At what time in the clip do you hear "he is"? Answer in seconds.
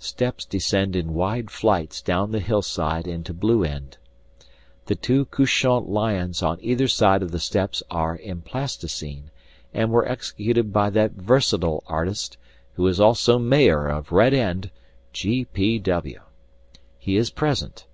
16.98-17.30